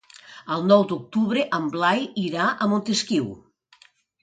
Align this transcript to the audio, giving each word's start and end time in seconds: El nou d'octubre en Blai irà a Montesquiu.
El 0.53 0.63
nou 0.71 0.85
d'octubre 0.91 1.43
en 1.59 1.69
Blai 1.77 2.03
irà 2.23 2.49
a 2.67 2.71
Montesquiu. 2.75 3.31